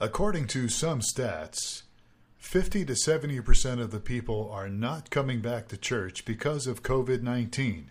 [0.00, 1.82] According to some stats,
[2.36, 7.22] 50 to 70% of the people are not coming back to church because of COVID
[7.22, 7.90] 19.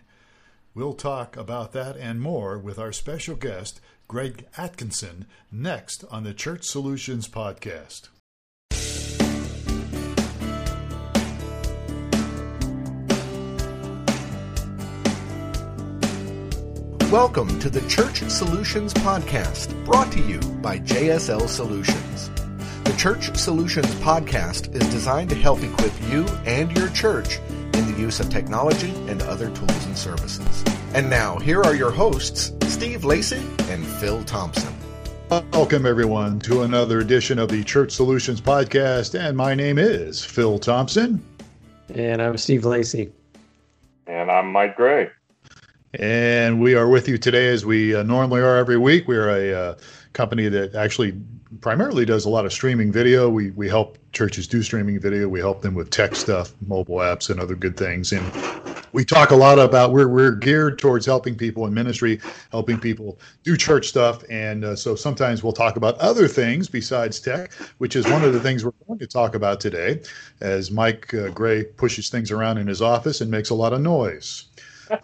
[0.74, 6.32] We'll talk about that and more with our special guest, Greg Atkinson, next on the
[6.32, 8.08] Church Solutions Podcast.
[17.10, 22.28] Welcome to the Church Solutions Podcast, brought to you by JSL Solutions.
[22.84, 27.38] The Church Solutions Podcast is designed to help equip you and your church
[27.72, 30.62] in the use of technology and other tools and services.
[30.92, 34.74] And now, here are your hosts, Steve Lacey and Phil Thompson.
[35.30, 39.18] Welcome, everyone, to another edition of the Church Solutions Podcast.
[39.18, 41.24] And my name is Phil Thompson.
[41.88, 43.10] And I'm Steve Lacey.
[44.06, 45.08] And I'm Mike Gray.
[45.98, 49.08] And we are with you today as we uh, normally are every week.
[49.08, 49.74] We're a uh,
[50.12, 51.20] company that actually
[51.60, 53.28] primarily does a lot of streaming video.
[53.28, 55.28] We, we help churches do streaming video.
[55.28, 58.12] We help them with tech stuff, mobile apps, and other good things.
[58.12, 58.24] And
[58.92, 62.20] we talk a lot about we're, we're geared towards helping people in ministry,
[62.52, 64.22] helping people do church stuff.
[64.30, 68.32] And uh, so sometimes we'll talk about other things besides tech, which is one of
[68.32, 70.00] the things we're going to talk about today
[70.40, 73.80] as Mike uh, Gray pushes things around in his office and makes a lot of
[73.80, 74.44] noise.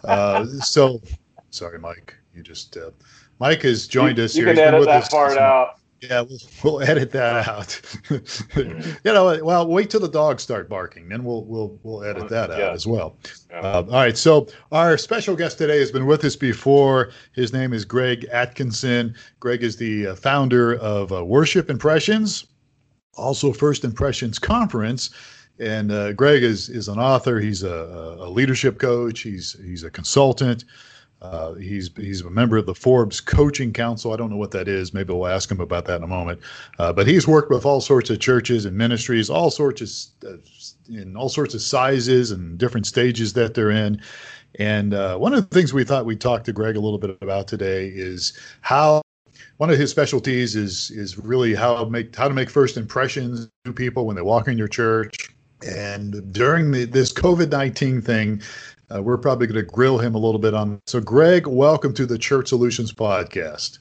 [0.03, 1.01] Uh, so,
[1.49, 2.15] sorry, Mike.
[2.33, 2.91] You just uh,
[3.39, 4.55] Mike has joined you, us you here.
[4.55, 5.79] Can edit that part out.
[6.01, 7.81] Yeah, we'll, we'll edit that out.
[8.55, 12.51] you know, well, wait till the dogs start barking, then we'll we'll we'll edit that
[12.51, 12.71] out yeah.
[12.71, 13.17] as well.
[13.49, 13.59] Yeah.
[13.59, 14.17] Uh, all right.
[14.17, 17.11] So our special guest today has been with us before.
[17.33, 19.15] His name is Greg Atkinson.
[19.39, 22.45] Greg is the uh, founder of uh, Worship Impressions,
[23.13, 25.11] also First Impressions Conference.
[25.59, 27.39] And uh, Greg is is an author.
[27.39, 29.21] He's a, a leadership coach.
[29.21, 30.65] He's he's a consultant.
[31.21, 34.13] Uh, he's he's a member of the Forbes Coaching Council.
[34.13, 34.93] I don't know what that is.
[34.93, 36.41] Maybe we'll ask him about that in a moment.
[36.77, 40.37] Uh, but he's worked with all sorts of churches and ministries, all sorts of uh,
[40.89, 44.01] in all sorts of sizes and different stages that they're in.
[44.59, 47.17] And uh, one of the things we thought we'd talk to Greg a little bit
[47.21, 49.01] about today is how
[49.57, 53.73] one of his specialties is is really how make how to make first impressions to
[53.73, 55.34] people when they walk in your church
[55.65, 58.41] and during the, this COVID 19 thing,
[58.93, 60.81] uh, we're probably going to grill him a little bit on.
[60.85, 63.79] So, Greg, welcome to the Church Solutions Podcast.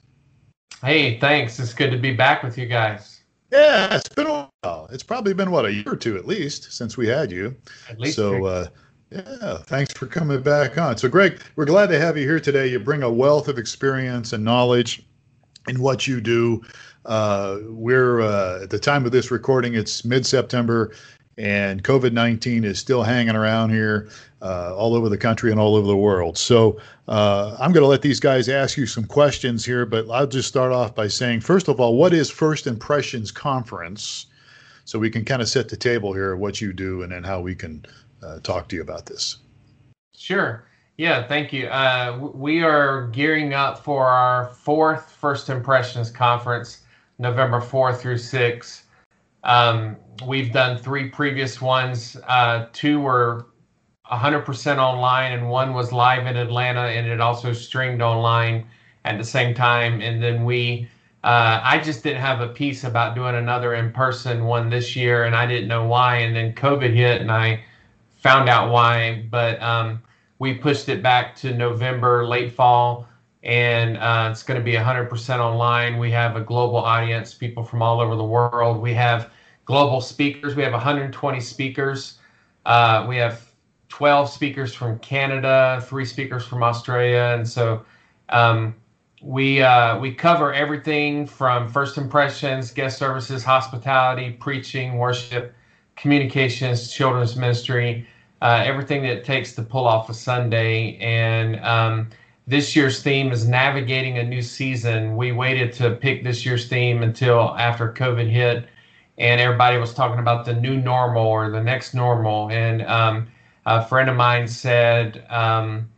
[0.83, 1.59] Hey, thanks.
[1.59, 3.23] It's good to be back with you guys.
[3.53, 4.89] Yeah, it's been a while.
[4.91, 7.55] It's probably been, what, a year or two at least since we had you.
[7.89, 8.17] At least.
[8.17, 8.67] So, uh,
[9.11, 10.97] yeah, thanks for coming back on.
[10.97, 12.67] So, Greg, we're glad to have you here today.
[12.67, 15.07] You bring a wealth of experience and knowledge
[15.69, 16.63] in what you do.
[17.05, 20.93] Uh, we're uh, at the time of this recording, it's mid September
[21.39, 24.09] and COVID 19 is still hanging around here
[24.43, 26.37] uh, all over the country and all over the world.
[26.39, 26.79] So
[27.09, 30.49] uh, I'm going to let these guys ask you some questions here, but I'll just
[30.49, 34.27] start off by saying, first of all, what is First Impressions Conference?
[34.85, 37.25] So we can kind of set the table here, of what you do, and then
[37.25, 37.87] how we can
[38.23, 39.39] uh, talk to you about this.
[40.15, 40.65] Sure.
[40.97, 41.67] Yeah, thank you.
[41.69, 46.83] Uh, we are gearing up for our fourth First Impressions Conference,
[47.19, 48.84] November 4th through 6th.
[49.45, 49.97] Um,
[50.27, 52.17] we've done three previous ones.
[52.27, 53.47] Uh, two were
[54.11, 58.67] 100% online, and one was live in Atlanta, and it also streamed online
[59.05, 60.01] at the same time.
[60.01, 60.89] And then we,
[61.23, 65.25] uh, I just didn't have a piece about doing another in person one this year,
[65.25, 66.17] and I didn't know why.
[66.17, 67.65] And then COVID hit, and I
[68.17, 69.27] found out why.
[69.31, 70.03] But um,
[70.39, 73.09] we pushed it back to November, late fall
[73.45, 75.99] and uh, it's going to be 100% online.
[75.99, 78.81] We have a global audience, people from all over the world.
[78.81, 79.31] We have
[79.67, 80.57] global speakers.
[80.57, 82.19] We have 120 speakers.
[82.65, 83.51] Uh, we have
[83.91, 87.85] 12 speakers from Canada, three speakers from Australia, and so
[88.31, 88.75] um,
[89.23, 95.55] we uh, we cover everything from first impressions, guest services, hospitality, preaching, worship,
[95.97, 98.07] communications, children's ministry,
[98.43, 100.97] uh, everything that it takes to pull off a Sunday.
[100.97, 102.09] And um,
[102.47, 105.17] this year's theme is navigating a new season.
[105.17, 108.69] We waited to pick this year's theme until after COVID hit
[109.19, 112.51] and everybody was talking about the new normal or the next normal.
[112.51, 113.29] And um,
[113.65, 115.89] a friend of mine said, um,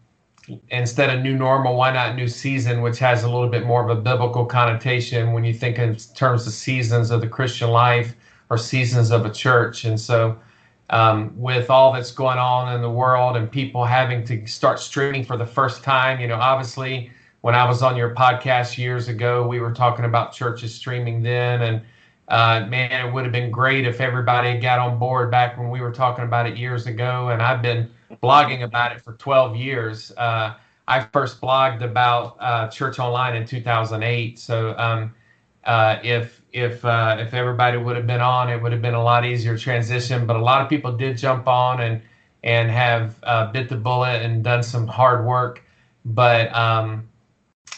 [0.68, 3.96] instead of new normal, why not new season, which has a little bit more of
[3.96, 8.14] a biblical connotation when you think in terms of seasons of the Christian life
[8.50, 9.84] or seasons of a church.
[9.84, 10.38] And so,
[10.90, 15.24] um, with all that's going on in the world and people having to start streaming
[15.24, 17.10] for the first time, you know, obviously,
[17.40, 21.62] when I was on your podcast years ago, we were talking about churches streaming then
[21.62, 21.82] and
[22.28, 25.80] uh, man, it would have been great if everybody got on board back when we
[25.80, 27.28] were talking about it years ago.
[27.28, 27.88] And I've been
[28.22, 30.12] blogging about it for 12 years.
[30.16, 30.54] Uh,
[30.88, 34.38] I first blogged about uh, Church Online in 2008.
[34.38, 35.14] So um,
[35.64, 39.02] uh, if if uh, if everybody would have been on, it would have been a
[39.02, 40.26] lot easier transition.
[40.26, 42.02] But a lot of people did jump on and
[42.42, 45.62] and have uh, bit the bullet and done some hard work.
[46.04, 47.08] But um,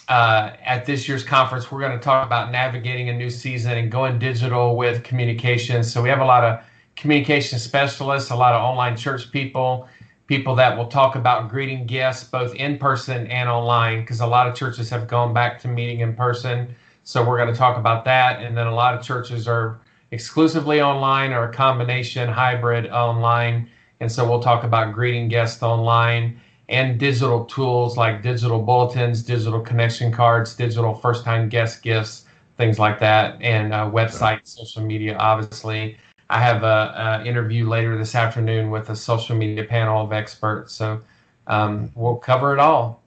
[0.09, 3.91] uh, at this year's conference, we're going to talk about navigating a new season and
[3.91, 5.93] going digital with communications.
[5.93, 6.61] So we have a lot of
[6.97, 9.89] communication specialists, a lot of online church people,
[10.29, 14.47] people that will talk about greeting guests both in person and online, because a lot
[14.47, 16.75] of churches have gone back to meeting in person.
[17.09, 18.43] So we're going to talk about that.
[18.43, 23.71] And then a lot of churches are exclusively online or a combination hybrid online.
[24.01, 26.39] And so we'll talk about greeting guests online
[26.69, 32.27] and digital tools like digital bulletins, digital connection cards, digital first time guest gifts,
[32.59, 35.97] things like that, and uh, websites, social media, obviously.
[36.29, 40.75] I have a, a, interview later this afternoon with a social media panel of experts.
[40.75, 41.01] So
[41.47, 43.03] um, we'll cover it all.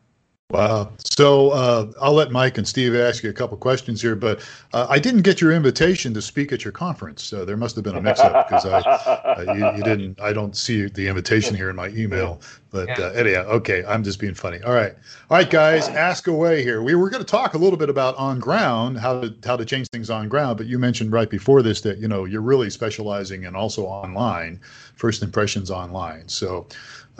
[0.51, 0.92] Wow.
[1.00, 4.86] So uh, I'll let Mike and Steve ask you a couple questions here, but uh,
[4.89, 7.24] I didn't get your invitation to speak at your conference.
[7.24, 10.19] So there must have been a mix-up because I uh, you, you, didn't.
[10.19, 12.42] I don't see the invitation here in my email.
[12.69, 13.06] But yeah.
[13.06, 14.62] Uh, anyhow, okay, I'm just being funny.
[14.63, 14.94] All right,
[15.30, 16.81] all right, guys, ask away here.
[16.81, 19.65] We were going to talk a little bit about on ground, how to how to
[19.65, 20.57] change things on ground.
[20.57, 24.59] But you mentioned right before this that you know you're really specializing in also online,
[24.95, 26.27] first impressions online.
[26.27, 26.68] So.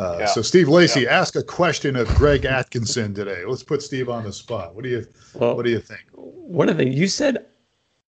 [0.02, 0.26] Uh, yeah.
[0.26, 1.20] So Steve Lacey, yeah.
[1.20, 3.46] ask a question of Greg Atkinson today.
[3.46, 4.74] Let's put Steve on the spot.
[4.74, 5.06] What do you
[5.36, 6.02] well, What do you think?
[6.14, 7.46] One of the you said,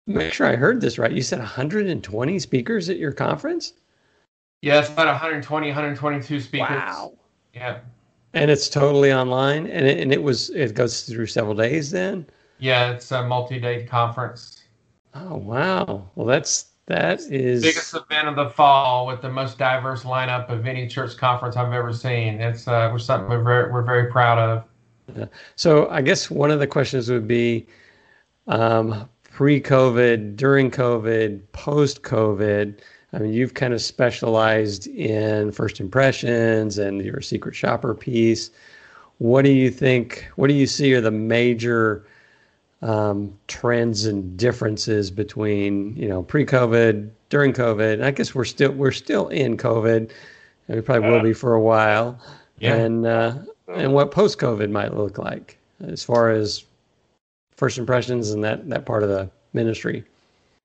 [0.06, 1.12] make sure I heard this right.
[1.12, 3.74] You said 120 speakers at your conference.
[4.62, 6.70] Yeah, it's about 120, 122 speakers.
[6.70, 7.12] Wow.
[7.52, 7.80] Yeah.
[8.32, 12.24] And it's totally online, and it, and it was it goes through several days then.
[12.58, 14.62] Yeah, it's a multi-day conference.
[15.14, 16.08] Oh wow!
[16.14, 20.66] Well, that's that is biggest event of the fall with the most diverse lineup of
[20.66, 22.40] any church conference I've ever seen.
[22.40, 24.64] It's uh, we're something we're very we're very proud of.
[25.16, 25.24] Yeah.
[25.56, 27.66] So I guess one of the questions would be
[28.46, 32.78] um, pre-COVID, during COVID, post-COVID.
[33.14, 38.50] I mean, you've kind of specialized in first impressions and your secret shopper piece.
[39.18, 40.26] What do you think?
[40.36, 42.04] What do you see are the major
[42.82, 47.94] um, trends and differences between you know pre-COVID, during COVID.
[47.94, 50.10] And I guess we're still we're still in COVID,
[50.68, 52.20] and we probably will be for a while.
[52.58, 52.74] Yeah.
[52.74, 53.38] And uh,
[53.74, 56.64] and what post-COVID might look like as far as
[57.56, 60.04] first impressions and that that part of the ministry.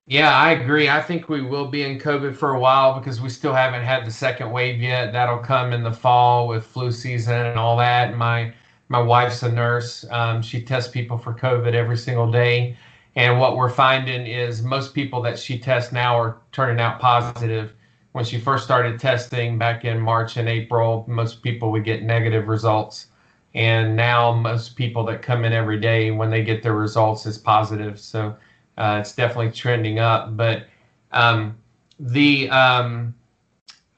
[0.06, 0.88] Yeah, I agree.
[0.88, 4.06] I think we will be in COVID for a while because we still haven't had
[4.06, 5.12] the second wave yet.
[5.12, 8.08] That'll come in the fall with flu season and all that.
[8.08, 8.54] And my
[8.88, 10.04] my wife's a nurse.
[10.10, 12.76] Um, she tests people for COVID every single day.
[13.16, 17.72] And what we're finding is most people that she tests now are turning out positive.
[18.12, 22.48] When she first started testing back in March and April, most people would get negative
[22.48, 23.06] results.
[23.54, 27.38] And now most people that come in every day, when they get their results, is
[27.38, 27.98] positive.
[27.98, 28.36] So
[28.76, 30.36] uh, it's definitely trending up.
[30.36, 30.66] But
[31.12, 31.56] um,
[31.98, 33.14] the um,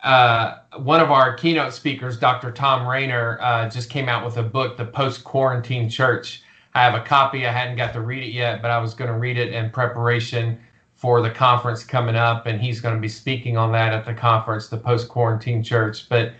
[0.03, 2.51] uh, one of our keynote speakers, Dr.
[2.53, 6.43] Thom Rainer, uh, just came out with a book, The Post Quarantine Church.
[6.75, 7.47] I have a copy.
[7.47, 9.71] I hadn't got to read it yet, but I was going to read it in
[9.71, 10.59] preparation
[10.95, 14.15] for the conference coming up, and he's going to be speaking on that at the
[14.15, 16.09] conference, the Post Quarantine Church.
[16.09, 16.33] But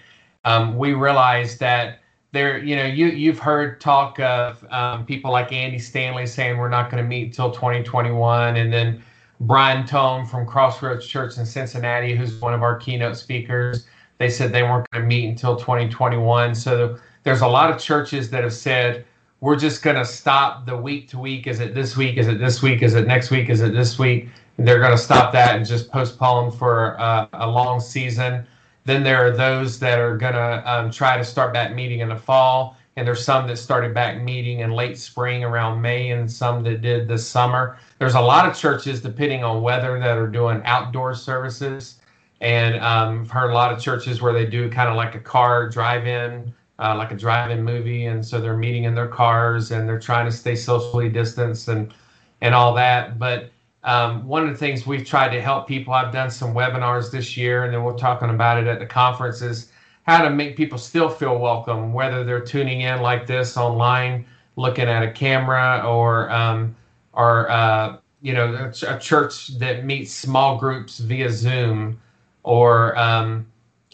[0.45, 2.01] um, we realized that
[2.33, 6.69] there, you know, you you've heard talk of um, people like Andy Stanley saying we're
[6.69, 9.03] not going to meet until 2021, and then
[9.41, 13.87] Brian Tome from Crossroads Church in Cincinnati, who's one of our keynote speakers.
[14.19, 16.55] They said they weren't going to meet until 2021.
[16.55, 19.07] So there's a lot of churches that have said,
[19.41, 21.47] we're just going to stop the week to week.
[21.47, 22.19] Is it this week?
[22.19, 22.83] Is it this week?
[22.83, 23.49] Is it next week?
[23.49, 24.29] Is it this week?
[24.59, 28.47] And they're going to stop that and just postpone for uh, a long season.
[28.85, 32.11] Then there are those that are going to um, try to start that meeting in
[32.11, 36.31] the fall and there's some that started back meeting in late spring around May, and
[36.31, 37.79] some that did this summer.
[37.99, 41.99] There's a lot of churches, depending on weather, that are doing outdoor services,
[42.43, 45.19] and um, I've heard a lot of churches where they do kind of like a
[45.19, 49.89] car drive-in, uh, like a drive-in movie, and so they're meeting in their cars and
[49.89, 51.95] they're trying to stay socially distanced and
[52.43, 53.19] and all that.
[53.19, 53.49] But
[53.83, 57.35] um, one of the things we've tried to help people, I've done some webinars this
[57.35, 59.73] year, and then we're talking about it at the conferences
[60.11, 64.27] how to make people still feel welcome, whether they're tuning in like this online,
[64.57, 66.75] looking at a camera, or um,
[67.13, 72.01] or uh, you know a, a, church that meets small groups via Zoom,
[72.43, 73.47] or um,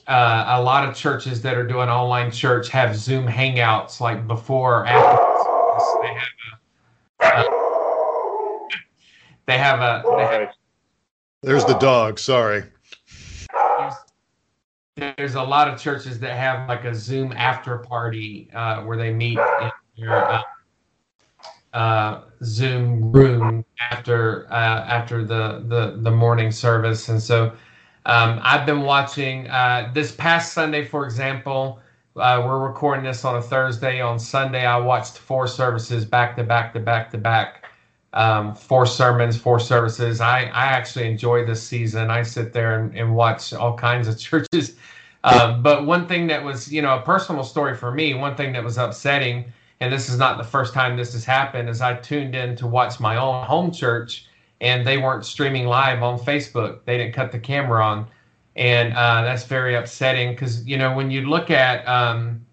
[0.06, 4.80] uh, a lot of churches that are doing online church have Zoom hangouts like before
[4.80, 5.23] or after.
[6.00, 6.08] They
[7.28, 8.68] have a, uh,
[9.44, 10.02] they have a.
[10.16, 10.54] They have,
[11.42, 12.18] There's the dog.
[12.18, 12.64] Sorry
[14.96, 19.12] there's a lot of churches that have like a Zoom after party uh, where they
[19.12, 20.42] meet in their uh,
[21.74, 24.54] uh, Zoom room after uh,
[24.86, 27.52] after the, the the morning service, and so
[28.06, 31.80] um, I've been watching uh, this past Sunday, for example.
[32.16, 34.00] Uh, we're recording this on a Thursday.
[34.00, 37.64] On Sunday, I watched four services back to back to back to back.
[38.14, 40.22] Um, four sermons, four services.
[40.22, 42.10] I, I actually enjoy this season.
[42.10, 44.76] I sit there and, and watch all kinds of churches.
[45.26, 48.52] Um, but one thing that was, you know, a personal story for me, one thing
[48.54, 49.45] that was upsetting,
[49.80, 52.66] and this is not the first time this has happened, is I tuned in to
[52.66, 54.26] watch my own home church
[54.62, 56.78] and they weren't streaming live on Facebook.
[56.87, 58.06] They didn't cut the camera on
[58.56, 62.45] and uh, that's very upsetting because you know when you look at um,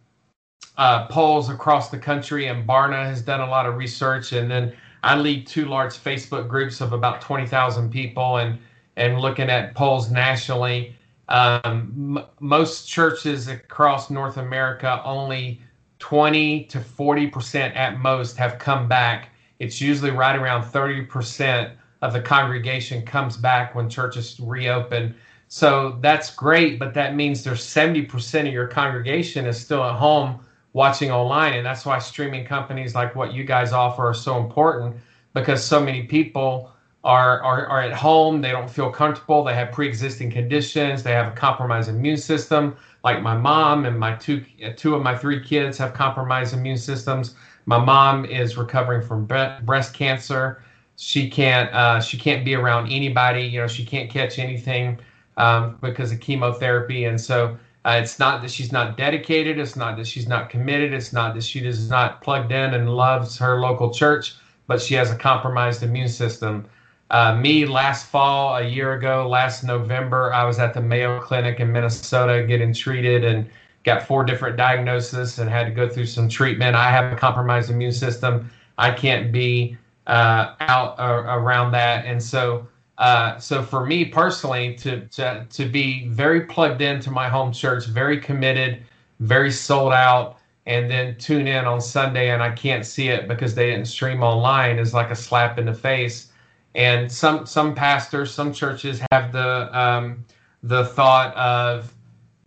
[0.77, 4.75] uh, polls across the country, and Barna has done a lot of research, and then
[5.03, 8.59] I lead two large Facebook groups of about twenty thousand people, and
[8.97, 10.95] and looking at polls nationally,
[11.29, 15.61] um, m- most churches across North America only
[15.99, 19.29] 20 to 40 percent at most have come back.
[19.59, 25.15] It's usually right around 30 percent of the congregation comes back when churches reopen.
[25.47, 30.39] So that's great, but that means there's 70% of your congregation is still at home
[30.73, 31.53] watching online.
[31.53, 34.97] And that's why streaming companies like what you guys offer are so important
[35.33, 36.72] because so many people
[37.03, 38.41] are, are, are at home.
[38.41, 39.43] They don't feel comfortable.
[39.43, 41.03] They have pre existing conditions.
[41.03, 42.75] They have a compromised immune system.
[43.03, 44.45] Like my mom and my two,
[44.77, 47.35] two of my three kids have compromised immune systems.
[47.65, 50.61] My mom is recovering from breast cancer.
[50.95, 53.43] She can't, uh, she can't be around anybody.
[53.43, 54.99] You know, she can't catch anything
[55.37, 57.05] um, because of chemotherapy.
[57.05, 59.59] And so uh, it's not that she's not dedicated.
[59.59, 60.93] It's not that she's not committed.
[60.93, 64.35] It's not that she is not plugged in and loves her local church,
[64.67, 66.65] but she has a compromised immune system.
[67.13, 71.59] Uh, me, last fall, a year ago, last November, I was at the Mayo Clinic
[71.59, 73.47] in Minnesota getting treated and
[73.83, 76.75] got four different diagnoses and had to go through some treatment.
[76.75, 78.49] I have a compromised immune system.
[78.79, 79.77] I can't be
[80.07, 82.03] uh, out uh, around that.
[82.05, 82.67] And so
[82.97, 87.85] uh, so for me personally, to, to to be very plugged into my home church,
[87.85, 88.83] very committed,
[89.19, 93.53] very sold out, and then tune in on Sunday and I can't see it because
[93.53, 96.29] they didn't stream online is like a slap in the face.
[96.75, 100.25] And some some pastors, some churches have the um,
[100.63, 101.93] the thought of,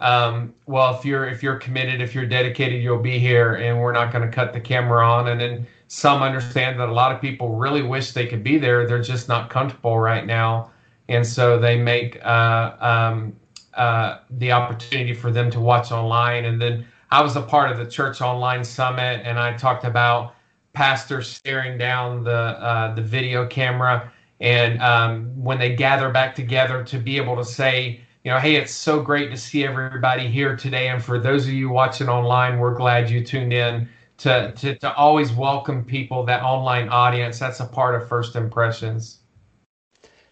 [0.01, 3.93] um, well, if you're if you're committed, if you're dedicated, you'll be here, and we're
[3.93, 7.21] not going to cut the camera on, and then some understand that a lot of
[7.21, 8.87] people really wish they could be there.
[8.87, 10.73] They're just not comfortable right now.
[11.09, 13.37] And so they make uh, um,
[13.75, 16.47] uh, the opportunity for them to watch online.
[16.47, 20.35] And then I was a part of the Church Online Summit, and I talked about
[20.73, 26.85] pastors staring down the uh, the video camera, and um, when they gather back together
[26.85, 30.57] to be able to say, you know, hey, it's so great to see everybody here
[30.57, 33.89] today, and for those of you watching online, we're glad you tuned in
[34.19, 37.39] to, to, to always welcome people, that online audience.
[37.39, 39.21] That's a part of first impressions.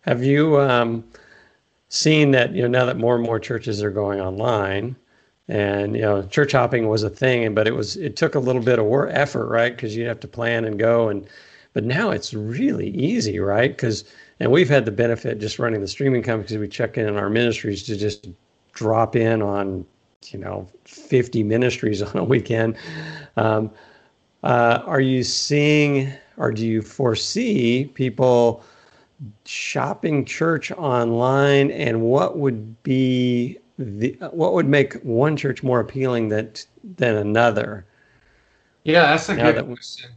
[0.00, 1.04] Have you um,
[1.88, 4.96] seen that, you know, now that more and more churches are going online
[5.48, 8.62] and, you know, church hopping was a thing, but it was, it took a little
[8.62, 9.74] bit of work effort, right?
[9.74, 11.08] Because you have to plan and go.
[11.08, 11.26] And,
[11.74, 13.70] but now it's really easy, right?
[13.70, 14.04] Because,
[14.40, 17.16] and we've had the benefit just running the streaming company because we check in in
[17.16, 18.28] our ministries to just
[18.72, 19.84] drop in on
[20.30, 22.76] you know 50 ministries on a weekend.
[23.36, 23.70] Um,
[24.42, 28.64] uh, are you seeing or do you foresee people
[29.44, 31.70] shopping church online?
[31.72, 37.84] And what would be the what would make one church more appealing that than another?
[38.84, 40.10] Yeah that's a now good question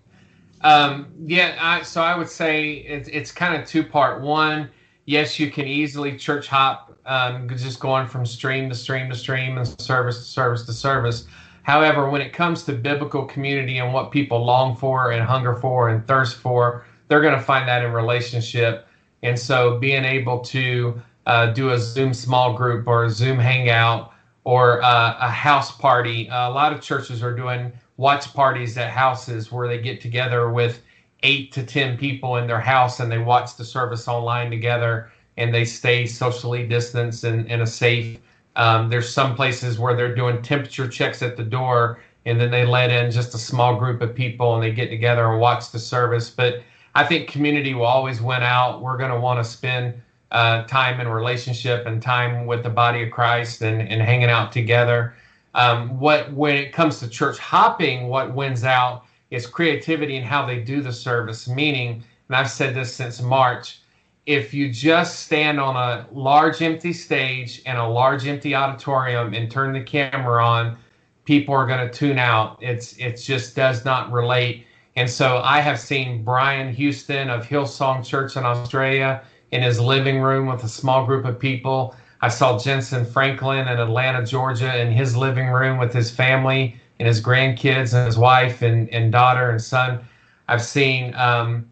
[0.61, 4.69] um, yeah I, so i would say it's, it's kind of two part one
[5.05, 9.57] yes you can easily church hop um, just going from stream to stream to stream
[9.57, 11.25] and service to service to service.
[11.63, 15.89] However, when it comes to biblical community and what people long for and hunger for
[15.89, 18.87] and thirst for, they're going to find that in relationship.
[19.23, 24.13] And so, being able to uh, do a Zoom small group or a Zoom hangout
[24.43, 28.89] or uh, a house party, uh, a lot of churches are doing watch parties at
[28.91, 30.81] houses where they get together with
[31.23, 35.53] eight to 10 people in their house and they watch the service online together and
[35.53, 38.19] they stay socially distanced and, in a safe.
[38.55, 42.65] Um, there's some places where they're doing temperature checks at the door and then they
[42.65, 45.79] let in just a small group of people and they get together and watch the
[45.79, 46.29] service.
[46.29, 46.61] But
[46.93, 48.81] I think community will always win out.
[48.81, 50.01] We're going to want to spend
[50.31, 54.51] uh, time in relationship and time with the body of Christ and, and hanging out
[54.51, 55.15] together.
[55.53, 60.45] Um, what when it comes to church hopping, what wins out is creativity and how
[60.45, 61.47] they do the service.
[61.47, 63.79] Meaning, and I've said this since March,
[64.25, 69.49] if you just stand on a large empty stage and a large empty auditorium and
[69.49, 70.77] turn the camera on,
[71.23, 72.57] people are going to tune out.
[72.61, 74.65] It's it just does not relate.
[74.95, 80.19] And so I have seen Brian Houston of Hillsong Church in Australia in his living
[80.19, 81.95] room with a small group of people.
[82.21, 87.07] I saw Jentezen Franklin in Atlanta, Georgia, in his living room with his family and
[87.07, 89.99] his grandkids and his wife and, and daughter and son.
[90.47, 91.67] I've seen um,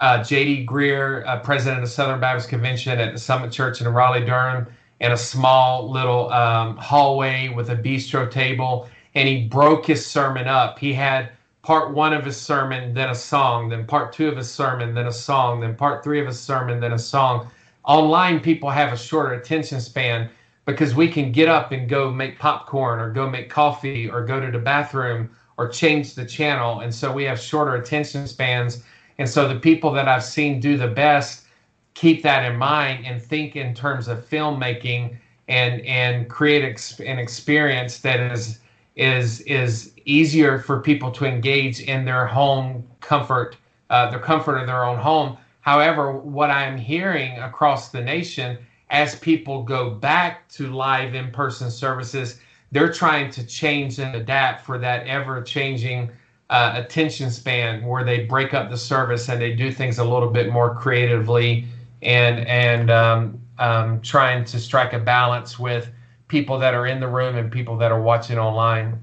[0.00, 0.66] uh, J.D.
[0.66, 4.66] Greear, uh, president of Southern Baptist Convention at the Summit Church in Raleigh, Durham,
[5.00, 10.46] in a small little um, hallway with a bistro table, and he broke his sermon
[10.46, 10.78] up.
[10.78, 11.30] He had
[11.62, 15.06] part one of his sermon, then a song, then part two of his sermon, then
[15.06, 17.50] a song, then part three of his sermon, then a song.
[17.88, 20.30] Online, people have a shorter attention span
[20.66, 24.38] because we can get up and go make popcorn or go make coffee or go
[24.38, 26.80] to the bathroom or change the channel.
[26.80, 28.84] And so we have shorter attention spans.
[29.18, 31.46] And so the people that I've seen do the best
[31.94, 35.16] keep that in mind and think in terms of filmmaking
[35.48, 38.60] and and create ex- an experience that is
[38.96, 43.56] is is easier for people to engage in their home comfort,
[43.90, 45.38] uh, their comfort of their own home.
[45.60, 48.58] However, what I'm hearing across the nation
[48.90, 52.40] as people go back to live in-person services,
[52.72, 56.10] they're trying to change and adapt for that ever-changing
[56.50, 60.30] uh, attention span where they break up the service and they do things a little
[60.30, 61.66] bit more creatively
[62.00, 65.90] and and um, um, trying to strike a balance with
[66.28, 68.98] people that are in the room and people that are watching online.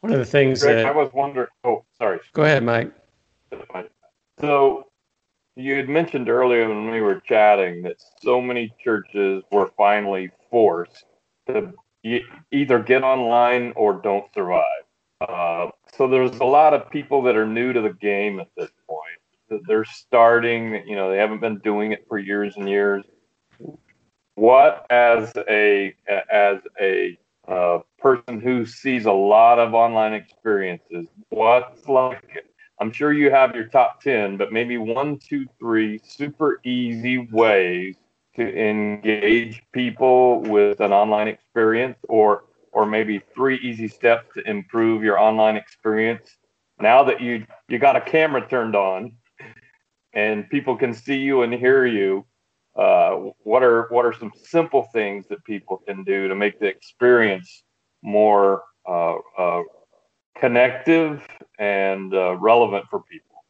[0.00, 1.48] One of the things Greg, that I was wondering.
[1.64, 2.20] Oh, sorry.
[2.32, 2.92] Go ahead, Mike.
[4.40, 4.86] So
[5.56, 11.04] you had mentioned earlier when we were chatting that so many churches were finally forced
[11.46, 11.72] to
[12.52, 14.64] either get online or don't survive.
[15.20, 18.70] Uh, so there's a lot of people that are new to the game at this
[18.88, 19.62] point.
[19.66, 23.04] They're starting, you know, they haven't been doing it for years and years.
[24.36, 25.94] What, as a
[26.32, 32.46] as a uh, person who sees a lot of online experiences, what's like?
[32.80, 37.96] I'm sure you have your top ten, but maybe one, two, three super easy ways
[38.36, 45.02] to engage people with an online experience, or or maybe three easy steps to improve
[45.02, 46.38] your online experience.
[46.80, 49.12] Now that you you got a camera turned on
[50.12, 52.24] and people can see you and hear you
[52.76, 53.10] uh,
[53.42, 57.64] what are what are some simple things that people can do to make the experience
[58.02, 59.62] more uh, uh,
[60.38, 61.26] connective
[61.58, 63.44] and uh, relevant for people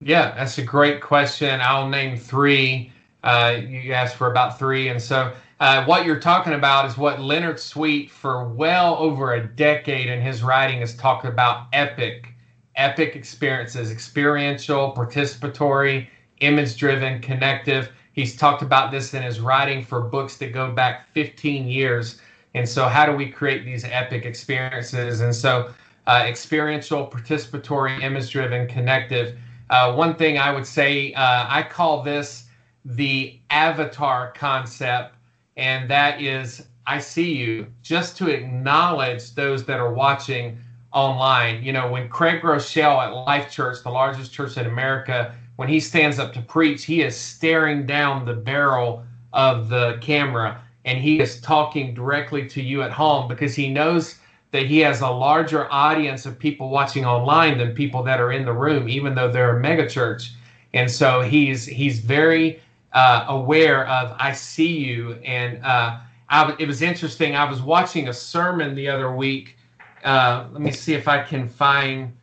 [0.00, 2.92] yeah that's a great question i'll name three
[3.24, 7.20] uh, you asked for about three and so uh, what you're talking about is what
[7.20, 12.28] Leonard Sweet, for well over a decade in his writing, has talked about epic,
[12.74, 16.08] epic experiences, experiential, participatory,
[16.40, 17.90] image driven, connective.
[18.12, 22.20] He's talked about this in his writing for books that go back 15 years.
[22.52, 25.22] And so, how do we create these epic experiences?
[25.22, 25.72] And so,
[26.06, 29.38] uh, experiential, participatory, image driven, connective.
[29.70, 32.44] Uh, one thing I would say, uh, I call this
[32.84, 35.16] the avatar concept
[35.56, 40.58] and that is I see you, just to acknowledge those that are watching
[40.92, 41.64] online.
[41.64, 45.80] You know, when Craig Groeschel at Life Church, the largest church in America, when he
[45.80, 51.18] stands up to preach, he is staring down the barrel of the camera and he
[51.18, 54.16] is talking directly to you at home because he knows
[54.52, 58.44] that he has a larger audience of people watching online than people that are in
[58.44, 60.30] the room, even though they're a megachurch.
[60.74, 62.60] And so he's he's very
[62.92, 65.14] uh, aware of I see you.
[65.24, 67.36] And uh, I, it was interesting.
[67.36, 69.56] I was watching a sermon the other week.
[70.04, 72.16] Uh, let me see if I can find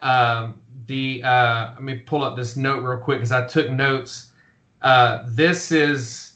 [0.00, 1.22] um, the.
[1.22, 4.32] Uh, let me pull up this note real quick because I took notes.
[4.82, 6.30] Uh, this is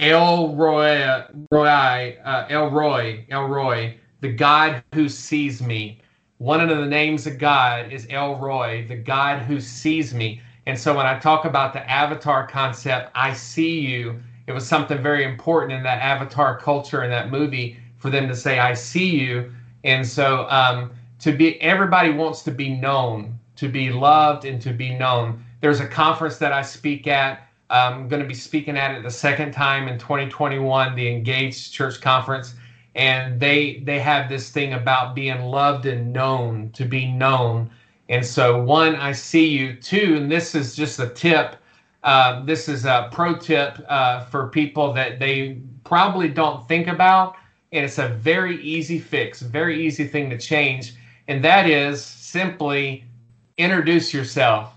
[0.00, 6.00] El Roi, uh, El Roi, El Roi, the God who sees me.
[6.38, 10.40] One of the names of God is El Roi, the God who sees me.
[10.66, 14.20] And so when I talk about the avatar concept, I see you.
[14.46, 18.34] It was something very important in that avatar culture in that movie for them to
[18.34, 19.52] say, I see you.
[19.84, 24.72] And so um, to be, everybody wants to be known, to be loved, and to
[24.72, 25.44] be known.
[25.60, 27.46] There's a conference that I speak at.
[27.68, 32.00] I'm going to be speaking at it the second time in 2021, the Engaged Church
[32.00, 32.54] Conference.
[32.94, 37.70] And they they have this thing about being loved and known, to be known.
[38.08, 39.76] And so, one, I see you.
[39.76, 41.56] Two, and this is just a tip.
[42.02, 47.36] Uh, this is a pro tip uh, for people that they probably don't think about.
[47.72, 50.94] And it's a very easy fix, very easy thing to change.
[51.28, 53.04] And that is simply
[53.58, 54.74] introduce yourself.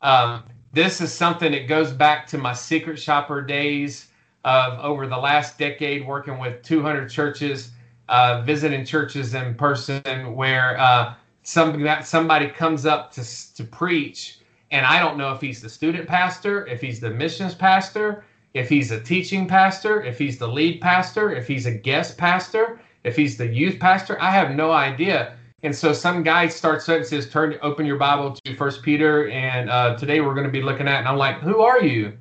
[0.00, 4.08] Um, this is something that goes back to my secret shopper days
[4.44, 7.70] of over the last decade working with 200 churches,
[8.08, 14.38] uh, visiting churches in person where uh, somebody somebody comes up to to preach,
[14.70, 18.24] and I don't know if he's the student pastor, if he's the missions pastor,
[18.54, 22.80] if he's a teaching pastor, if he's the lead pastor, if he's a guest pastor,
[23.04, 24.20] if he's the youth pastor.
[24.20, 25.36] I have no idea.
[25.64, 29.28] And so some guy starts up and says, "Turn, open your Bible to First Peter."
[29.28, 30.98] And uh, today we're going to be looking at.
[30.98, 32.18] And I'm like, "Who are you?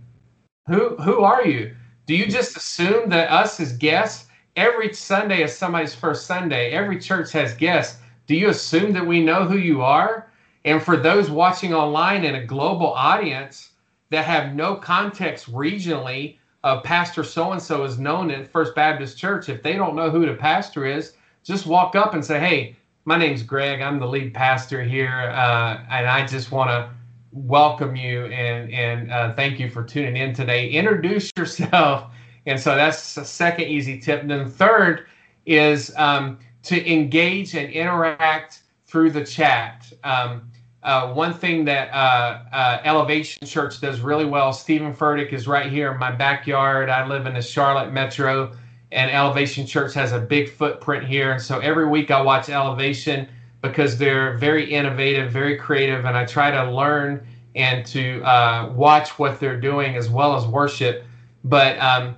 [0.68, 1.76] Who who are you?
[2.06, 6.72] Do you just assume that us as guests every Sunday is somebody's first Sunday?
[6.72, 8.00] Every church has guests.
[8.28, 10.28] Do you assume that we know who you are?
[10.66, 13.72] And for those watching online in a global audience
[14.10, 19.18] that have no context regionally of Pastor so and so is known at First Baptist
[19.18, 22.76] Church, if they don't know who the pastor is, just walk up and say, "Hey."
[23.04, 23.82] My name's Greg.
[23.82, 26.88] I'm the lead pastor here, uh, and I just want to
[27.32, 30.70] welcome you and and uh, thank you for tuning in today.
[30.70, 32.12] Introduce yourself,
[32.46, 34.22] and so that's the second easy tip.
[34.22, 35.08] And then third
[35.46, 39.92] is um, to engage and interact through the chat.
[40.04, 40.52] Um,
[40.84, 44.52] uh, one thing that uh, uh, Elevation Church does really well.
[44.52, 46.90] Steven Furtick is right here in my backyard.
[46.90, 48.52] I live in the Charlotte metro
[48.92, 51.32] and Elevation Church has a big footprint here.
[51.32, 53.28] And so every week I watch Elevation
[53.62, 59.20] because they're very innovative, very creative, and I try to learn and to uh, watch
[59.20, 61.04] what they're doing as well as worship.
[61.44, 62.16] But um,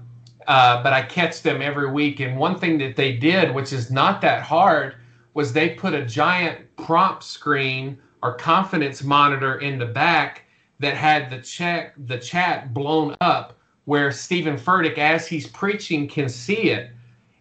[0.47, 2.19] uh, but I catch them every week.
[2.19, 4.95] And one thing that they did, which is not that hard,
[5.33, 10.43] was they put a giant prompt screen or confidence monitor in the back
[10.79, 16.29] that had the chat the chat blown up where Steven Furtick, as he's preaching, can
[16.29, 16.91] see it.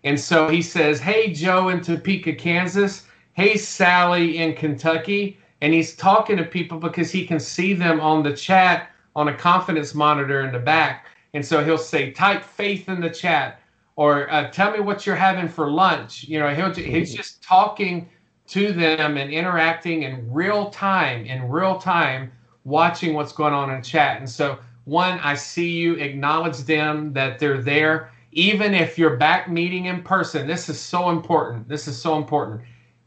[0.05, 3.07] And so he says, Hey, Joe in Topeka, Kansas.
[3.35, 5.39] Hey, Sally in Kentucky.
[5.61, 9.35] And he's talking to people because he can see them on the chat on a
[9.35, 11.07] confidence monitor in the back.
[11.35, 13.61] And so he'll say, Type faith in the chat
[13.97, 16.25] or uh, tell me what you're having for lunch.
[16.25, 18.09] You know, he'll, he's just talking
[18.49, 22.33] to them and interacting in real time, in real time,
[22.65, 24.19] watching what's going on in chat.
[24.19, 28.11] And so one, I see you, acknowledge them that they're there.
[28.33, 31.69] Even if you're back meeting in person, this is so important.
[31.69, 32.63] This is so important.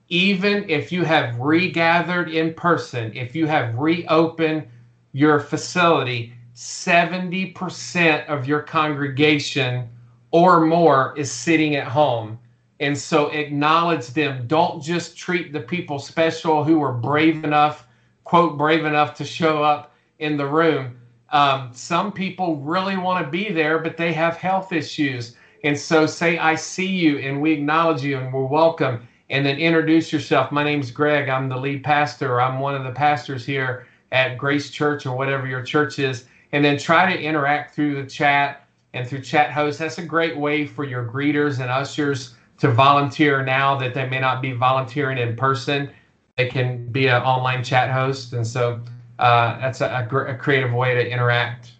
[0.09, 4.67] Even if you have regathered in person, if you have reopened
[5.13, 9.89] your facility, 70% of your congregation
[10.31, 12.39] or more is sitting at home.
[12.79, 14.47] And so acknowledge them.
[14.47, 17.87] Don't just treat the people special who were brave enough,
[18.25, 20.97] quote, brave enough to show up in the room
[21.35, 25.35] um, some people really want to be there, but they have health issues.
[25.63, 29.05] And so say, I see you, and we acknowledge you, and we're welcome.
[29.29, 30.51] And then introduce yourself.
[30.51, 31.29] My name's Greg.
[31.29, 32.39] I'm the lead pastor.
[32.39, 36.25] I'm one of the pastors here at Grace Church or whatever your church is.
[36.51, 39.79] And then try to interact through the chat and through chat hosts.
[39.79, 44.19] That's a great way for your greeters and ushers to volunteer now that they may
[44.19, 45.89] not be volunteering in person.
[46.37, 48.33] They can be an online chat host.
[48.33, 48.79] And so
[49.19, 51.71] uh, that's a, a, a creative way to interact.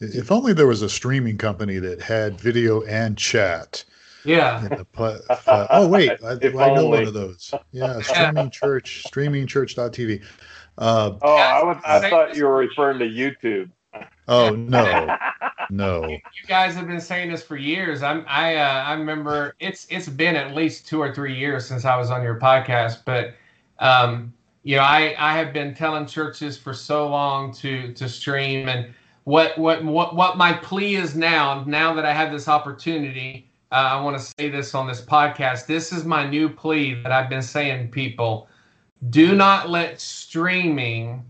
[0.00, 3.84] If only there was a streaming company that had video and chat.
[4.24, 4.82] Yeah.
[4.92, 7.54] Pl- uh, oh wait, I, I know one of those.
[7.72, 10.22] Yeah, streaming church, streamingchurch.tv.
[10.78, 13.70] Uh, oh, I, was, I thought you were referring to YouTube.
[14.26, 15.16] Oh no,
[15.70, 16.04] no.
[16.06, 18.02] You, you, guys have been saying this for years.
[18.02, 21.84] I'm, I, uh, I remember it's it's been at least two or three years since
[21.84, 23.34] I was on your podcast, but
[23.78, 28.68] um, you know, I, I have been telling churches for so long to to stream
[28.68, 28.92] and
[29.24, 31.64] what what what what my plea is now.
[31.66, 35.66] Now that I have this opportunity, uh, I want to say this on this podcast.
[35.66, 38.48] This is my new plea that I've been saying people:
[39.10, 41.24] Do not let streaming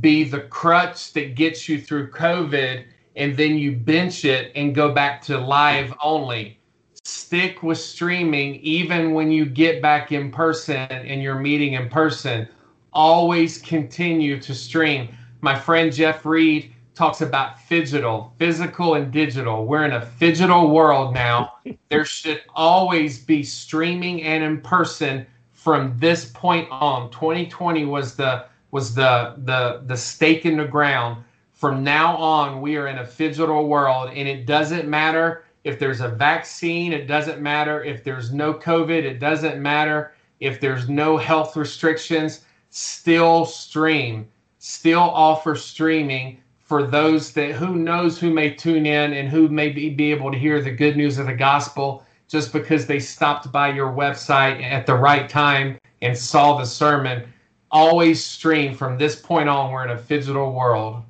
[0.00, 2.84] be the crutch that gets you through COVID,
[3.16, 6.58] and then you bench it and go back to live only.
[7.04, 12.48] Stick with streaming even when you get back in person and you're meeting in person
[12.92, 15.08] always continue to stream.
[15.40, 19.66] My friend Jeff Reed talks about phygital, physical and digital.
[19.66, 21.54] We're in a phygital world now.
[21.88, 27.10] there should always be streaming and in person from this point on.
[27.10, 31.22] 2020 was the was the the the stake in the ground.
[31.52, 36.00] From now on, we are in a phygital world, and it doesn't matter if there's
[36.00, 36.92] a vaccine.
[36.92, 39.04] It doesn't matter if there's no COVID.
[39.04, 44.26] It doesn't matter if there's no health restrictions still stream,
[44.58, 46.41] still offer streaming
[46.72, 50.32] for those that who knows who may tune in and who may be, be able
[50.32, 54.62] to hear the good news of the gospel just because they stopped by your website
[54.62, 57.30] at the right time and saw the sermon.
[57.70, 59.70] Always stream from this point on.
[59.70, 61.02] We're in a digital world.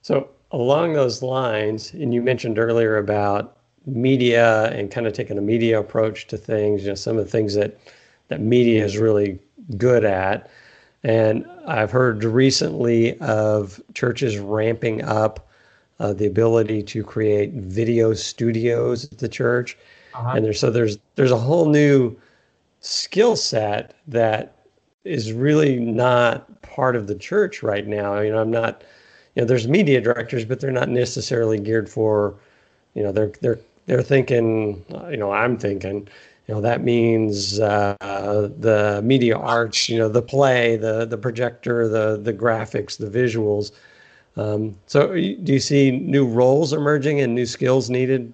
[0.00, 5.42] So, along those lines, and you mentioned earlier about media and kind of taking a
[5.42, 7.78] media approach to things, you know, some of the things that
[8.28, 9.38] that media is really
[9.76, 10.48] good at.
[11.06, 15.48] And I've heard recently of churches ramping up
[16.00, 19.78] uh, the ability to create video studios at the church.
[20.14, 20.32] Uh-huh.
[20.34, 22.16] And there's so there's there's a whole new
[22.80, 24.56] skill set that
[25.04, 28.18] is really not part of the church right now.
[28.18, 28.82] You know, I'm not
[29.36, 32.34] you know, there's media directors, but they're not necessarily geared for,
[32.94, 36.08] you know, they're they're they're thinking, you know, I'm thinking,
[36.46, 41.88] you know, that means uh, the media arts, you know, the play, the the projector,
[41.88, 43.72] the the graphics, the visuals.
[44.36, 48.32] Um, so, do you see new roles emerging and new skills needed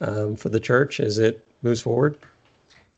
[0.00, 2.18] um, for the church as it moves forward?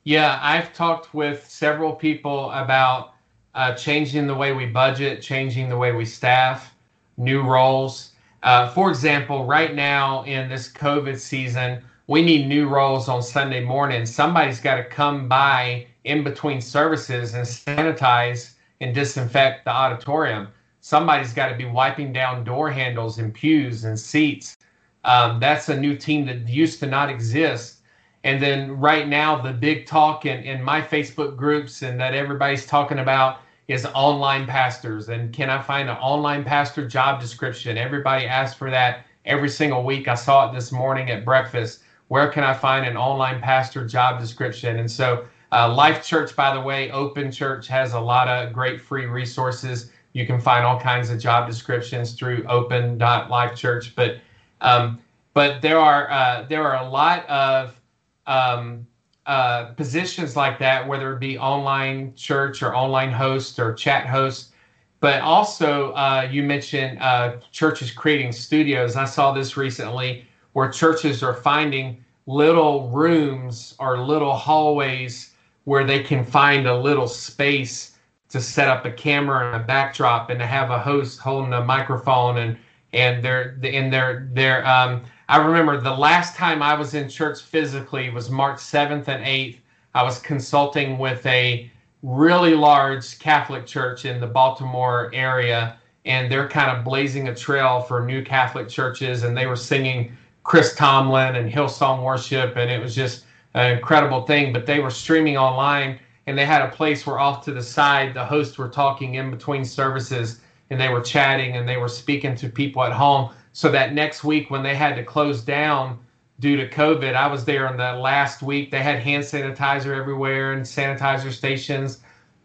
[0.04, 3.14] Yeah, I've talked with several people about
[3.54, 6.74] uh, changing the way we budget, changing the way we staff,
[7.16, 8.12] new roles.
[8.42, 13.64] Uh, for example, right now in this COVID season, we need new roles on Sunday
[13.64, 14.06] morning.
[14.06, 20.48] Somebody's got to come by in between services and sanitize and disinfect the auditorium.
[20.80, 24.56] Somebody's got to be wiping down door handles and pews and seats.
[25.04, 27.78] Um, that's a new team that used to not exist.
[28.22, 32.66] And then right now, the big talk in, in my Facebook groups and that everybody's
[32.66, 35.08] talking about is online pastors.
[35.08, 37.76] And can I find an online pastor job description?
[37.76, 40.08] Everybody asks for that every single week.
[40.08, 41.80] I saw it this morning at breakfast.
[42.08, 44.78] Where can I find an online pastor job description?
[44.78, 48.80] And so, uh, Life Church, by the way, Open Church has a lot of great
[48.80, 49.90] free resources.
[50.12, 53.94] You can find all kinds of job descriptions through open.lifechurch.
[53.94, 54.18] But
[54.60, 55.00] um,
[55.34, 57.80] but there are uh, there are a lot of
[58.26, 58.86] um,
[59.26, 64.52] uh, positions like that, whether it be online church or online host or chat host.
[65.00, 68.96] But also, uh, you mentioned uh, churches creating studios.
[68.96, 75.34] I saw this recently where churches are finding little rooms or little hallways
[75.64, 77.96] where they can find a little space
[78.28, 81.64] to set up a camera and a backdrop and to have a host holding a
[81.64, 82.56] microphone and
[82.92, 87.42] and they're in their their um, I remember the last time I was in church
[87.42, 89.58] physically was March 7th and 8th.
[89.92, 91.68] I was consulting with a
[92.04, 97.80] really large Catholic church in the Baltimore area, and they're kind of blazing a trail
[97.80, 99.24] for new Catholic churches.
[99.24, 104.24] And they were singing Chris Tomlin and Hillsong Worship, and it was just an incredible
[104.26, 104.52] thing.
[104.52, 108.14] But they were streaming online, and they had a place where off to the side,
[108.14, 112.34] the hosts were talking in between services, and they were chatting and they were speaking
[112.36, 115.98] to people at home so that next week when they had to close down
[116.40, 118.70] due to COVID, I was there in the last week.
[118.70, 122.00] They had hand sanitizer everywhere and sanitizer stations,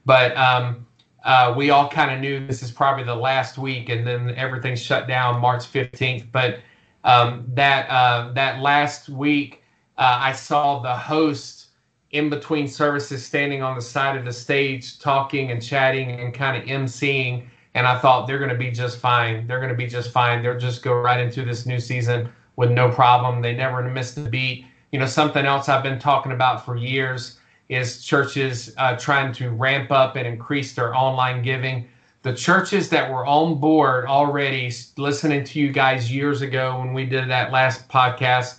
[0.06, 0.88] but um,
[1.26, 4.74] uh, we all kind of knew this is probably the last week, and then everything
[4.74, 6.32] shut down March 15th.
[6.32, 6.60] But
[7.04, 9.63] um, that uh, that last week,
[9.97, 11.71] uh, I saw the host
[12.12, 16.56] in between services standing on the side of the stage, talking and chatting and kind
[16.56, 19.47] of emceeing and I thought they're going to be just fine.
[19.47, 20.43] They're going to be just fine.
[20.43, 23.41] They'll just go right into this new season with no problem.
[23.41, 24.65] They never missed a beat.
[24.91, 29.49] You know, something else I've been talking about for years is churches uh, trying to
[29.49, 31.88] ramp up and increase their online giving.
[32.23, 37.05] The churches that were on board already listening to you guys years ago when we
[37.05, 38.57] did that last podcast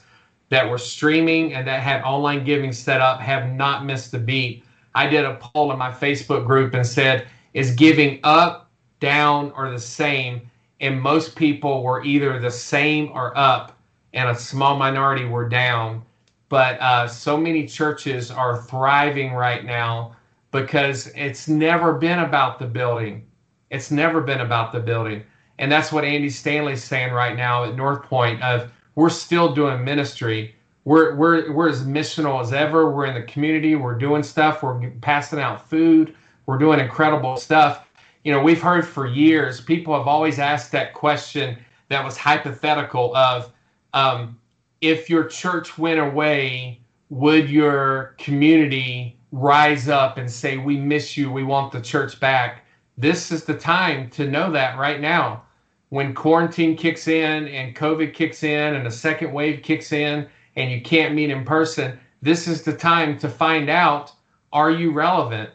[0.48, 4.64] that were streaming and that had online giving set up have not missed a beat.
[4.94, 8.70] I did a poll in my Facebook group and said, is giving up
[9.02, 10.50] down, or the same.
[10.80, 13.76] And most people were either the same or up,
[14.14, 16.02] and a small minority were down.
[16.48, 20.16] But uh, so many churches are thriving right now
[20.52, 23.26] because it's never been about the building.
[23.70, 25.24] It's never been about the building.
[25.58, 29.84] And that's what Andy Stanley's saying right now at North Point of we're still doing
[29.84, 30.54] ministry.
[30.84, 32.90] We're, we're, we're as missional as ever.
[32.90, 33.74] We're in the community.
[33.76, 34.62] We're doing stuff.
[34.62, 36.14] We're passing out food.
[36.46, 37.88] We're doing incredible stuff
[38.24, 41.58] you know, we've heard for years, people have always asked that question
[41.88, 43.52] that was hypothetical of
[43.94, 44.38] um,
[44.80, 46.80] if your church went away,
[47.10, 52.64] would your community rise up and say, We miss you, we want the church back?
[52.96, 55.42] This is the time to know that right now.
[55.88, 60.70] When quarantine kicks in and COVID kicks in and a second wave kicks in and
[60.70, 64.12] you can't meet in person, this is the time to find out
[64.52, 65.50] are you relevant?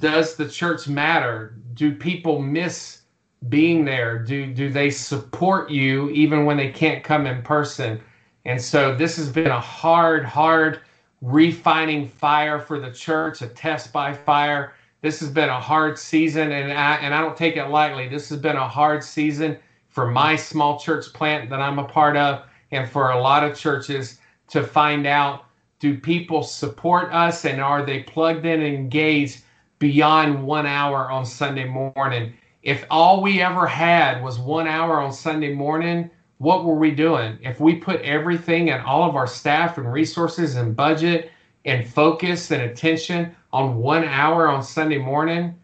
[0.00, 1.58] Does the church matter?
[1.78, 3.02] do people miss
[3.48, 4.18] being there?
[4.18, 8.00] Do do they support you even when they can't come in person?
[8.44, 10.80] And so this has been a hard, hard
[11.22, 14.74] refining fire for the church, a test by fire.
[15.02, 18.08] This has been a hard season, and I and I don't take it lightly.
[18.08, 19.56] This has been a hard season
[19.88, 23.56] for my small church plant that I'm a part of, and for a lot of
[23.56, 25.44] churches to find out
[25.78, 29.42] do people support us and are they plugged in and engaged
[29.78, 32.34] beyond one hour on Sunday morning?
[32.62, 37.38] If all we ever had was one hour on Sunday morning, what were we doing?
[37.42, 41.30] If we put everything and all of our staff and resources and budget
[41.64, 45.54] and focus and attention on one hour on Sunday morning,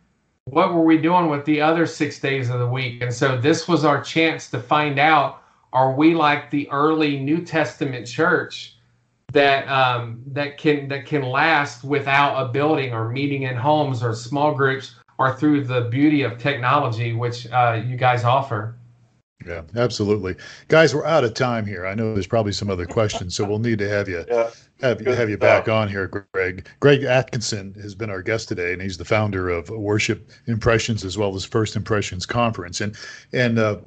[0.46, 3.02] what were we doing with the other six days of the week?
[3.02, 7.44] And so this was our chance to find out are we like the early New
[7.44, 8.76] Testament church
[9.34, 14.14] that um, that can that can last without a building or meeting in homes or
[14.14, 18.76] small groups or through the beauty of technology which uh, you guys offer?
[19.46, 20.36] Yeah, absolutely,
[20.68, 20.94] guys.
[20.94, 21.86] We're out of time here.
[21.86, 24.50] I know there's probably some other questions, so we'll need to have you yeah.
[24.80, 26.66] have Good have you back on here, Greg.
[26.80, 31.18] Greg Atkinson has been our guest today, and he's the founder of Worship Impressions as
[31.18, 32.80] well as First Impressions Conference.
[32.80, 32.96] And
[33.34, 33.80] and uh,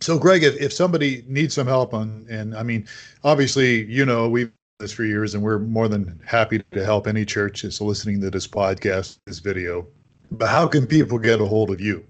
[0.00, 2.86] so, Greg, if, if somebody needs some help on, and I mean,
[3.24, 4.52] obviously, you know, we've
[4.84, 8.30] this for years, and we're more than happy to help any church that's listening to
[8.30, 9.86] this podcast, this video.
[10.30, 12.04] But how can people get a hold of you?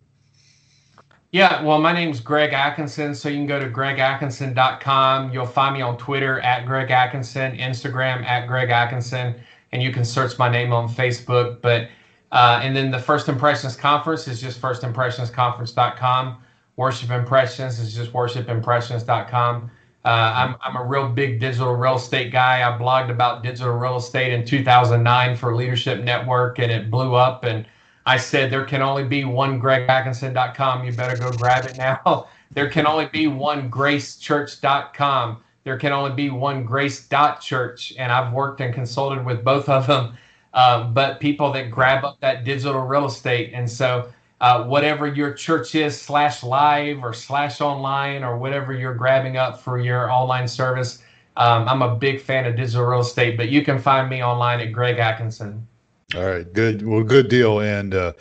[1.30, 5.32] Yeah, well, my name's Greg Atkinson, so you can go to gregatkinson.com.
[5.32, 9.37] You'll find me on Twitter at Greg Atkinson, Instagram at Greg Atkinson,
[9.70, 11.60] and you can search my name on Facebook.
[11.60, 11.88] But
[12.32, 16.42] uh, and then the First Impressions Conference is just firstimpressionsconference.com.
[16.76, 19.70] Worship Impressions is just worshipimpressions.com.
[20.04, 22.60] Uh, I'm, I'm a real big digital real estate guy.
[22.60, 27.44] I blogged about digital real estate in 2009 for Leadership Network, and it blew up.
[27.44, 27.64] And
[28.04, 30.84] I said there can only be one gregatkinson.com.
[30.84, 32.28] You better go grab it now.
[32.52, 35.42] there can only be one gracechurch.com.
[35.64, 37.94] There can only be one grace.church.
[37.98, 40.14] And I've worked and consulted with both of them.
[40.52, 43.52] Uh, but people that grab up that digital real estate.
[43.54, 44.12] And so
[44.44, 49.59] uh, whatever your church is slash live or slash online or whatever you're grabbing up
[49.59, 51.02] for your online service.
[51.38, 54.61] Um, I'm a big fan of digital real estate, but you can find me online
[54.61, 55.66] at Greg Atkinson.
[56.14, 56.87] All right, good.
[56.87, 57.61] Well, good deal.
[57.61, 58.12] And uh,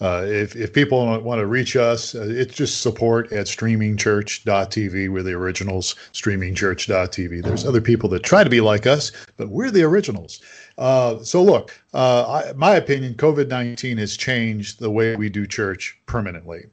[0.00, 5.10] uh, if, if people want to reach us, uh, it's just support at streamingchurch.tv.
[5.10, 7.42] We're the originals, streamingchurch.tv.
[7.42, 10.40] There's other people that try to be like us, but we're the originals.
[10.78, 15.46] Uh, so, look, uh, I, my opinion, COVID 19 has changed the way we do
[15.46, 16.64] church permanently.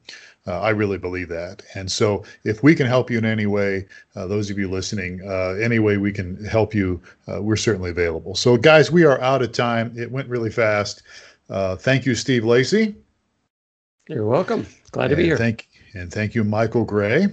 [0.46, 1.62] I really believe that.
[1.74, 5.20] And so, if we can help you in any way, those of you listening,
[5.62, 8.34] any way we can help you, we're certainly available.
[8.34, 9.92] So, guys, we are out of time.
[9.94, 11.02] It went really fast.
[11.50, 12.96] thank you, Steve Lacey.
[14.08, 14.66] You're welcome.
[14.90, 15.36] Glad to be here.
[15.36, 17.28] Thank and thank you, Michael Gray.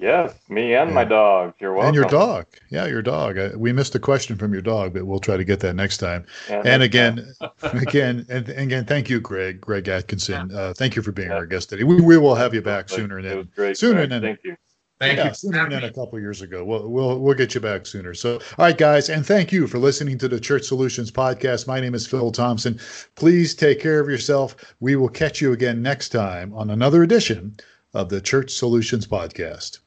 [0.00, 1.54] Yes, me and, and my dog.
[1.60, 1.88] You're welcome.
[1.88, 2.46] And your dog.
[2.70, 3.38] Yeah, your dog.
[3.38, 5.98] Uh, we missed a question from your dog, but we'll try to get that next
[5.98, 6.26] time.
[6.48, 10.52] Yeah, and again, again, and, and, again, thank you, Greg, Greg Atkinson.
[10.52, 11.36] Uh, thank you for being yeah.
[11.36, 11.84] our guest today.
[11.84, 14.56] We, we will have you back sooner than great, sooner than thank you.
[15.00, 15.34] Thank yeah, you.
[15.34, 16.62] Sooner than a couple years ago.
[16.62, 18.12] We'll, we'll we'll get you back sooner.
[18.12, 21.66] So, all right, guys, and thank you for listening to the Church Solutions podcast.
[21.66, 22.78] My name is Phil Thompson.
[23.14, 24.56] Please take care of yourself.
[24.78, 27.56] We will catch you again next time on another edition
[27.94, 29.78] of the Church Solutions podcast.